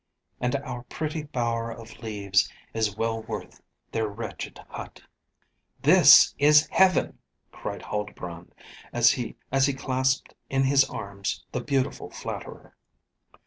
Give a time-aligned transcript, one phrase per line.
[0.39, 3.61] And our pretty bower of leaves is well worth
[3.91, 5.03] their wretched hut."
[5.83, 7.19] "This is heaven!"
[7.51, 8.55] cried Huldbrand,
[8.91, 9.37] as he
[9.77, 12.75] clasped in his arms the beautiful flatterer.